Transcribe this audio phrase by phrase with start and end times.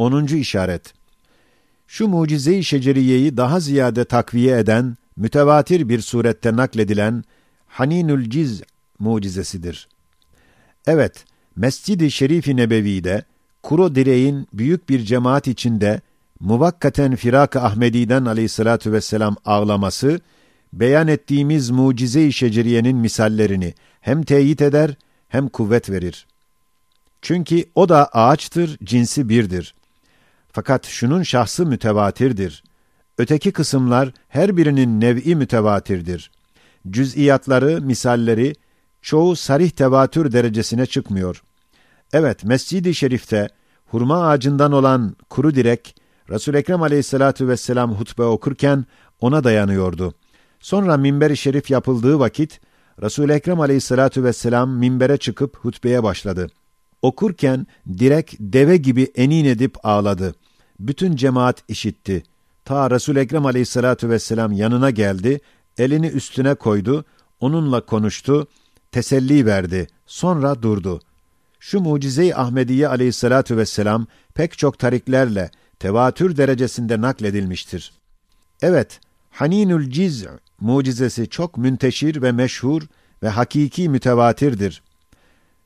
[0.00, 0.26] 10.
[0.26, 0.92] işaret.
[1.86, 7.24] Şu mucize-i şeceriyeyi daha ziyade takviye eden, mütevatir bir surette nakledilen
[7.66, 8.62] Haninül Ciz
[8.98, 9.88] mucizesidir.
[10.86, 11.24] Evet,
[11.56, 13.24] Mescid-i Şerif-i Nebevi'de
[13.62, 16.00] kuru direğin büyük bir cemaat içinde
[16.40, 20.20] muvakkaten Firak-ı Ahmedi'den aleyhissalatu vesselam ağlaması,
[20.72, 24.94] beyan ettiğimiz mucize-i şeceriyenin misallerini hem teyit eder
[25.28, 26.26] hem kuvvet verir.
[27.22, 29.74] Çünkü o da ağaçtır, cinsi birdir.
[30.52, 32.64] Fakat şunun şahsı mütevatirdir.
[33.18, 36.30] Öteki kısımlar her birinin nev'i mütevatirdir.
[36.90, 38.54] Cüz'iyatları, misalleri
[39.02, 41.42] çoğu sarih tevatür derecesine çıkmıyor.
[42.12, 43.48] Evet, Mescid-i Şerif'te
[43.86, 45.96] hurma ağacından olan kuru direk
[46.30, 48.84] Resul Ekrem Aleyhissalatu vesselam hutbe okurken
[49.20, 50.14] ona dayanıyordu.
[50.60, 52.60] Sonra minber-i şerif yapıldığı vakit
[53.02, 56.46] Resul Ekrem Aleyhissalatu vesselam minbere çıkıp hutbeye başladı.
[57.02, 57.66] Okurken
[57.98, 60.34] direk deve gibi enin edip ağladı.
[60.80, 62.22] Bütün cemaat işitti.
[62.64, 65.40] Ta Resul Ekrem Aleyhissalatu vesselam yanına geldi,
[65.78, 67.04] elini üstüne koydu,
[67.40, 68.46] onunla konuştu,
[68.92, 69.86] teselli verdi.
[70.06, 71.00] Sonra durdu.
[71.60, 77.92] Şu mucize-i Ahmediye Aleyhissalatu vesselam pek çok tariklerle tevatür derecesinde nakledilmiştir.
[78.62, 80.26] Evet, Haninül Ciz
[80.60, 82.82] mucizesi çok münteşir ve meşhur
[83.22, 84.82] ve hakiki mütevatirdir.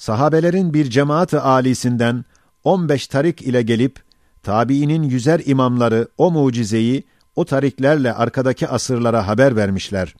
[0.00, 2.24] Sahabelerin bir cemaat-ı âlisinden
[2.64, 4.02] 15 tarik ile gelip
[4.42, 7.04] tabiinin yüzer imamları o mucizeyi
[7.36, 10.14] o tariklerle arkadaki asırlara haber vermişler.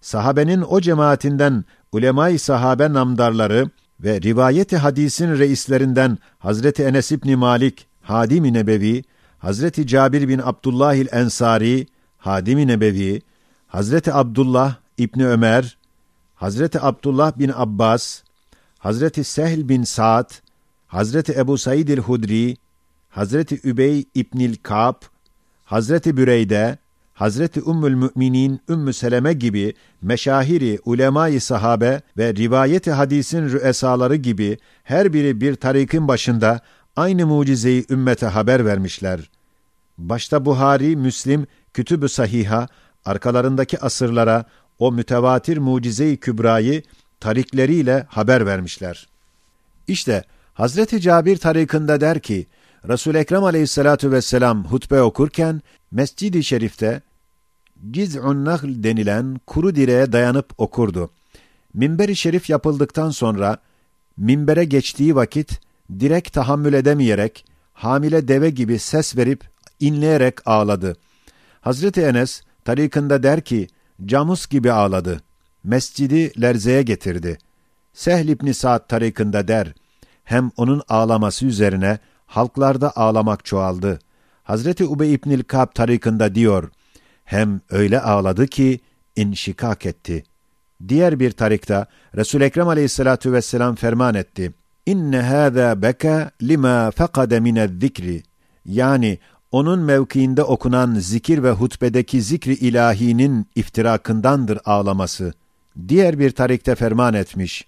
[0.00, 8.52] Sahabenin o cemaatinden ulemay sahabe namdarları ve rivayeti hadisin reislerinden Hazreti Enes İbni Malik, Hadim-i
[8.52, 9.02] Nebevi,
[9.38, 11.86] Hazreti Cabir bin Abdullahil Ensari,
[12.18, 13.22] Hadim-i Nebevi,
[13.66, 15.78] Hazreti Abdullah İbni Ömer,
[16.34, 18.22] Hazreti Abdullah bin Abbas,
[18.80, 20.30] Hazreti Sehl bin Sa'd,
[20.86, 22.56] Hazreti Ebu Said el-Hudri,
[23.08, 24.96] Hazreti Übey İbnil Ka'b,
[25.64, 26.78] Hazreti Büreyde,
[27.14, 35.12] Hazreti Ümmül Müminin Ümmü Seleme gibi meşahiri ulemayı sahabe ve rivayeti hadisin rüesaları gibi her
[35.12, 36.60] biri bir tarikin başında
[36.96, 39.30] aynı mucizeyi ümmete haber vermişler.
[39.98, 42.68] Başta Buhari, Müslim, Kütüb-ü Sahiha,
[43.04, 44.44] arkalarındaki asırlara
[44.78, 46.82] o mütevatir mucize-i kübrayı
[47.20, 49.08] tarikleriyle haber vermişler.
[49.86, 52.46] İşte Hazreti Cabir tarikında der ki,
[52.88, 57.02] Resul Ekrem Aleyhissalatu vesselam hutbe okurken Mescid-i Şerif'te
[57.90, 61.10] Ciz'un Nahl denilen kuru direğe dayanıp okurdu.
[61.74, 63.58] Minber-i Şerif yapıldıktan sonra
[64.16, 65.60] minbere geçtiği vakit
[66.00, 69.44] direk tahammül edemeyerek hamile deve gibi ses verip
[69.80, 70.96] inleyerek ağladı.
[71.60, 73.66] Hazreti Enes tarikında der ki
[74.06, 75.20] camus gibi ağladı.
[75.64, 77.38] Mescidi lerzeye getirdi.
[77.92, 79.74] Sehl İbni Sa'd tarikında der
[80.24, 83.98] hem onun ağlaması üzerine halklarda ağlamak çoğaldı.
[84.42, 86.70] Hazreti Ubey İbnül Kab tarikında diyor,
[87.24, 88.80] hem öyle ağladı ki
[89.16, 90.24] inşikak etti.
[90.88, 94.52] Diğer bir tarikta Resul Ekrem Aleyhissalatu vesselam ferman etti.
[94.86, 98.22] İnne hâzâ beka lima fekade minez-zikri.
[98.64, 99.18] Yani
[99.52, 105.32] onun mevkiinde okunan zikir ve hutbedeki zikri ilahinin iftirakındandır ağlaması.
[105.88, 107.66] Diğer bir tarikte ferman etmiş.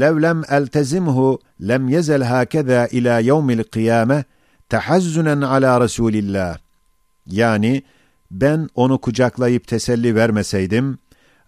[0.00, 1.38] Levlem eltezimhu
[1.68, 4.24] lem yezel hakeza ila yevmil kıyame
[4.68, 6.58] tehazzunen ala Resulillah.
[7.26, 7.82] Yani
[8.30, 10.98] ben onu kucaklayıp teselli vermeseydim,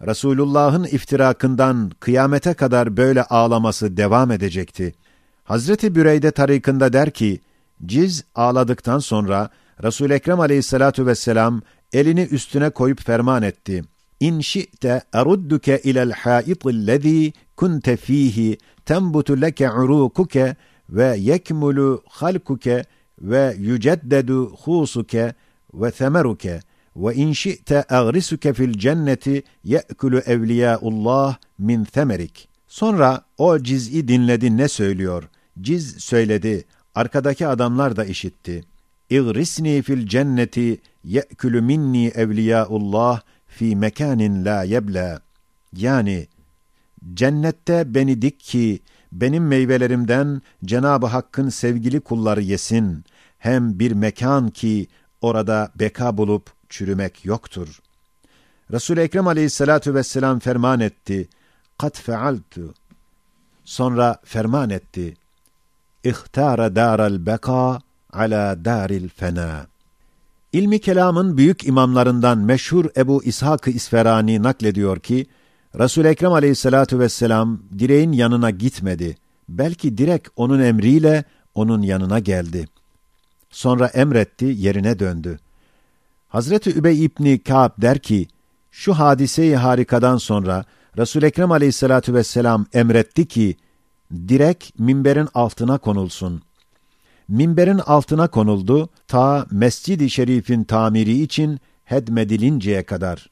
[0.07, 4.93] Resulullah'ın iftirakından kıyamete kadar böyle ağlaması devam edecekti.
[5.43, 7.41] Hazreti Büreyde tarikında der ki,
[7.85, 9.49] Ciz ağladıktan sonra
[9.83, 11.61] Resul Ekrem Aleyhissalatu vesselam
[11.93, 13.83] elini üstüne koyup ferman etti.
[14.21, 20.55] İn şi'te erudduke ilel hâitillezî kunte fîhî tenbutu leke urukuke
[20.89, 22.83] ve yekmulu halkuke
[23.21, 25.33] ve yüceddedu husuke
[25.73, 26.59] ve semeruke
[26.95, 32.49] ve in şi'te agrisuke fil cenneti ye'kulu evliyaullah min semerik.
[32.67, 35.23] Sonra o ciz'i dinledi ne söylüyor?
[35.61, 36.65] Ciz söyledi.
[36.95, 38.63] Arkadaki adamlar da işitti.
[39.09, 45.21] İgrisni fil cenneti ye'kulu minni evliyaullah fi mekanin la yebla.
[45.73, 46.27] Yani
[47.13, 48.81] cennette beni dik ki
[49.11, 53.03] benim meyvelerimden Cenab-ı Hakk'ın sevgili kulları yesin.
[53.37, 54.87] Hem bir mekan ki
[55.21, 57.79] orada beka bulup çürümek yoktur.
[58.71, 61.29] Resul Ekrem Aleyhissalatu vesselam ferman etti.
[61.77, 62.73] Kat fealtu.
[63.63, 65.13] Sonra ferman etti.
[66.03, 67.81] İhtara daral beka
[68.13, 69.67] ala daril fena.
[70.53, 75.25] İlmi kelamın büyük imamlarından meşhur Ebu İshak-ı İsferani naklediyor ki,
[75.79, 79.17] Resul Ekrem Aleyhissalatu vesselam direğin yanına gitmedi.
[79.49, 81.23] Belki direk onun emriyle
[81.55, 82.67] onun yanına geldi.
[83.49, 85.39] Sonra emretti, yerine döndü.
[86.27, 88.27] Hazreti Übey İbni Ka'b der ki,
[88.71, 90.65] şu hadiseyi harikadan sonra
[90.97, 93.55] Resul Ekrem Aleyhissalatu vesselam emretti ki
[94.27, 96.41] direk minberin altına konulsun.
[97.27, 103.29] Minberin altına konuldu ta Mescid-i Şerif'in tamiri için hedmedilinceye kadar.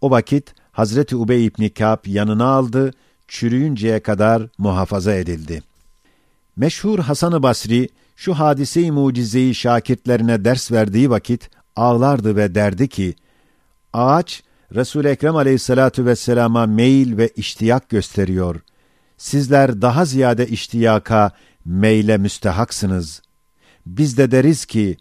[0.00, 2.92] O vakit Hazreti Ubey İbni Ka'b yanına aldı,
[3.28, 5.62] çürüyünceye kadar muhafaza edildi.
[6.56, 13.14] Meşhur Hasan-ı Basri şu hadise-i mucizeyi şakirtlerine ders verdiği vakit ağlardı ve derdi ki,
[13.92, 14.42] ağaç
[14.74, 18.60] Resul Ekrem Aleyhissalatu vesselama meyil ve iştiyak gösteriyor.
[19.16, 21.30] Sizler daha ziyade iştiyaka,
[21.64, 23.22] meyle müstehaksınız.
[23.86, 24.96] Biz de deriz ki,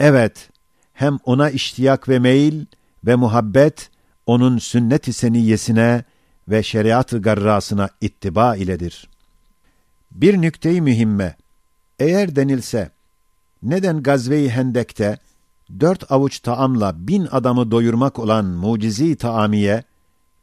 [0.00, 0.48] evet,
[0.92, 2.66] hem ona iştiyak ve meyil
[3.06, 3.90] ve muhabbet,
[4.26, 6.04] onun sünnet-i seniyyesine
[6.48, 9.08] ve şeriat-ı garrasına ittiba iledir.
[10.10, 11.36] Bir nükte-i mühimme,
[11.98, 12.90] eğer denilse,
[13.62, 15.18] neden Gazve-i Hendek'te,
[15.80, 19.84] dört avuç taamla bin adamı doyurmak olan mucizi taamiye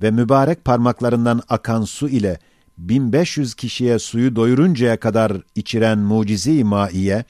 [0.02, 2.40] ve mübarek parmaklarından akan su ile
[2.80, 7.24] 1500 kişiye suyu doyuruncaya kadar içiren mucizi maiye,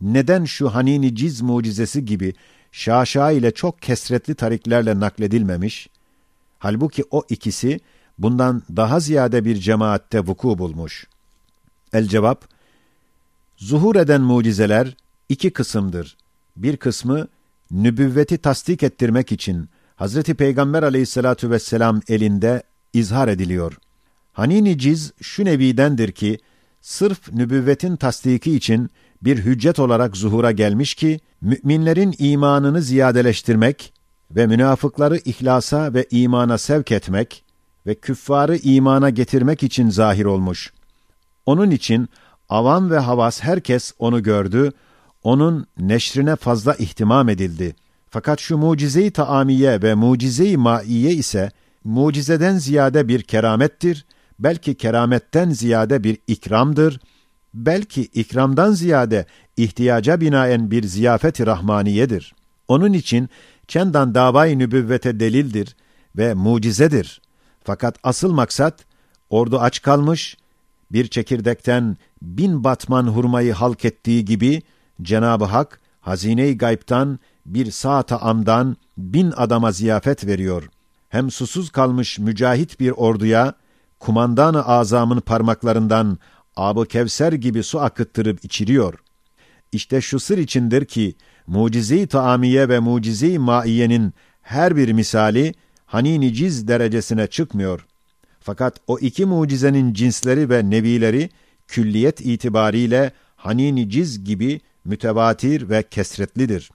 [0.00, 2.34] neden şu hanini ciz mucizesi gibi
[2.72, 5.88] şaşa ile çok kesretli tariklerle nakledilmemiş,
[6.58, 7.80] halbuki o ikisi
[8.18, 11.06] bundan daha ziyade bir cemaatte vuku bulmuş.
[11.92, 12.44] El cevap,
[13.56, 14.96] zuhur eden mucizeler
[15.28, 16.16] iki kısımdır
[16.56, 17.28] bir kısmı
[17.70, 22.62] nübüvveti tasdik ettirmek için Hazreti Peygamber aleyhissalatu vesselam elinde
[22.92, 23.78] izhar ediliyor.
[24.34, 26.38] Hanini ciz şu nevidendir ki,
[26.80, 28.90] sırf nübüvvetin tasdiki için
[29.22, 33.92] bir hüccet olarak zuhura gelmiş ki, müminlerin imanını ziyadeleştirmek
[34.30, 37.44] ve münafıkları ihlasa ve imana sevk etmek
[37.86, 40.72] ve küffarı imana getirmek için zahir olmuş.
[41.46, 42.08] Onun için
[42.48, 44.72] avam ve havas herkes onu gördü,
[45.22, 47.76] onun neşrine fazla ihtimam edildi.
[48.10, 51.50] Fakat şu mucize-i taamiye ve mucize-i maiye ise
[51.84, 54.06] mucizeden ziyade bir keramettir,
[54.38, 57.00] belki kerametten ziyade bir ikramdır,
[57.54, 59.26] belki ikramdan ziyade
[59.56, 62.34] ihtiyaca binaen bir ziyafet-i rahmaniyedir.
[62.68, 63.28] Onun için
[63.68, 65.76] çendan davayı nübüvvete delildir
[66.16, 67.20] ve mucizedir.
[67.64, 68.84] Fakat asıl maksat,
[69.30, 70.36] ordu aç kalmış,
[70.92, 74.62] bir çekirdekten bin batman hurmayı halk ettiği gibi,
[75.02, 80.68] Cenab-ı Hak hazine-i gaybtan bir saata amdan bin adama ziyafet veriyor.
[81.08, 83.54] Hem susuz kalmış mücahit bir orduya
[84.04, 86.18] kumandan-ı azamın parmaklarından
[86.56, 88.94] ab Kevser gibi su akıttırıp içiriyor.
[89.72, 91.14] İşte şu sır içindir ki
[91.46, 94.12] mucize-i taamiye ve mucize-i maiyenin
[94.42, 95.54] her bir misali
[95.86, 97.86] hani ciz derecesine çıkmıyor.
[98.40, 101.30] Fakat o iki mucizenin cinsleri ve nevileri
[101.68, 106.70] külliyet itibariyle hani ciz gibi mütevatir ve kesretlidir.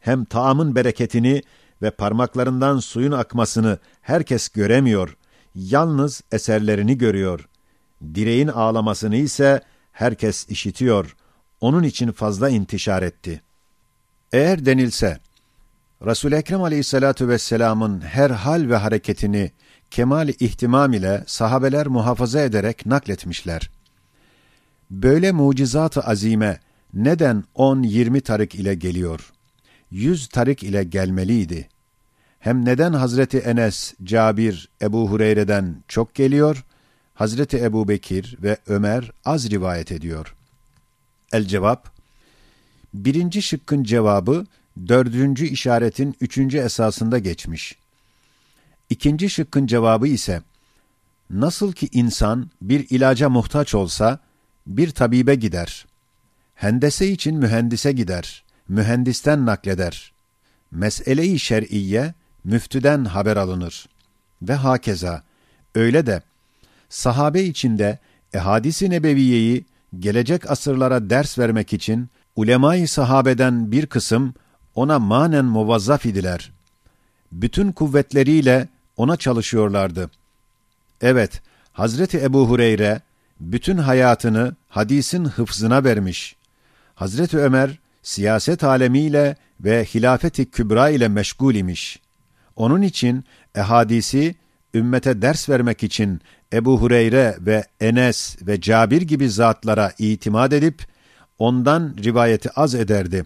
[0.00, 1.42] Hem taamın bereketini
[1.82, 5.16] ve parmaklarından suyun akmasını herkes göremiyor,
[5.56, 7.48] yalnız eserlerini görüyor.
[8.14, 9.60] Direğin ağlamasını ise
[9.92, 11.16] herkes işitiyor.
[11.60, 13.42] Onun için fazla intişar etti.
[14.32, 15.18] Eğer denilse,
[16.06, 19.50] Resul Ekrem Aleyhissalatu vesselam'ın her hal ve hareketini
[19.90, 23.70] kemal ihtimam ile sahabeler muhafaza ederek nakletmişler.
[24.90, 26.60] Böyle mucizat-ı azime
[26.94, 29.32] neden 10-20 tarik ile geliyor?
[29.90, 31.68] 100 tarik ile gelmeliydi.
[32.46, 36.64] Hem neden Hazreti Enes, Cabir, Ebu Hureyre'den çok geliyor,
[37.14, 40.34] Hazreti Ebu Bekir ve Ömer az rivayet ediyor?
[41.32, 41.90] El cevap,
[42.94, 44.46] birinci şıkkın cevabı,
[44.88, 47.76] dördüncü işaretin üçüncü esasında geçmiş.
[48.90, 50.42] İkinci şıkkın cevabı ise,
[51.30, 54.18] nasıl ki insan bir ilaca muhtaç olsa,
[54.66, 55.86] bir tabibe gider.''
[56.54, 60.12] Hendese için mühendise gider, mühendisten nakleder.
[60.70, 62.14] Mesele-i şer'iyye
[62.46, 63.86] müftüden haber alınır.
[64.42, 65.22] Ve hakeza,
[65.74, 66.22] öyle de
[66.88, 67.98] sahabe içinde
[68.32, 69.64] ehadisi nebeviyeyi
[69.98, 74.34] gelecek asırlara ders vermek için ulemayı sahabeden bir kısım
[74.74, 76.52] ona manen muvazzaf idiler.
[77.32, 80.10] Bütün kuvvetleriyle ona çalışıyorlardı.
[81.00, 83.00] Evet, Hazreti Ebu Hureyre
[83.40, 86.36] bütün hayatını hadisin hıfzına vermiş.
[86.94, 92.00] Hazreti Ömer siyaset alemiyle ve hilafeti kübra ile meşgul imiş.
[92.56, 94.34] Onun için ehadisi
[94.74, 96.20] ümmete ders vermek için
[96.52, 100.82] Ebu Hureyre ve Enes ve Cabir gibi zatlara itimat edip
[101.38, 103.24] ondan rivayeti az ederdi.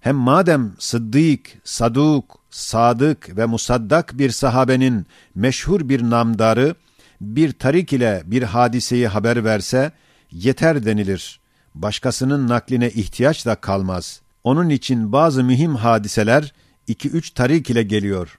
[0.00, 6.74] Hem madem Sıddık, Saduk, Sadık ve Musaddak bir sahabenin meşhur bir namdarı
[7.20, 9.92] bir tarik ile bir hadiseyi haber verse
[10.30, 11.40] yeter denilir.
[11.74, 14.20] başkasının nakline ihtiyaç da kalmaz.
[14.44, 16.52] Onun için bazı mühim hadiseler
[16.86, 18.38] iki üç tarik ile geliyor.